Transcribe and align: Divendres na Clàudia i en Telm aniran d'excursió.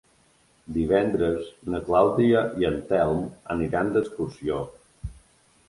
Divendres 0.77 1.51
na 1.73 1.83
Clàudia 1.91 2.43
i 2.63 2.67
en 2.71 2.81
Telm 2.93 3.23
aniran 3.59 3.95
d'excursió. 3.99 4.67